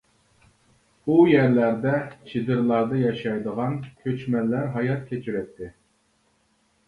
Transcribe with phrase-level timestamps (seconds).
[1.09, 1.91] ئۇ يەرلەردە
[2.31, 5.69] چېدىرلاردا ياشايدىغان كۆچمەنلەر ھايات كۆچۈرەتتى.